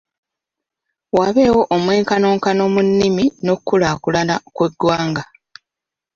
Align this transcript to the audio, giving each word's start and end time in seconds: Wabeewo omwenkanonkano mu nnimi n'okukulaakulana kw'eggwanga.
Wabeewo 1.17 1.61
omwenkanonkano 1.75 2.63
mu 2.73 2.81
nnimi 2.87 3.25
n'okukulaakulana 3.43 4.35
kw'eggwanga. 4.55 5.23